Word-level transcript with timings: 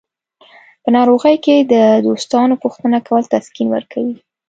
په 0.83 0.89
ناروغۍ 0.95 1.35
کې 1.45 1.55
د 1.73 1.75
دوستانو 2.07 2.59
پوښتنه 2.63 2.97
کول 3.07 3.23
تسکین 3.33 3.67
ورکوي. 3.71 4.15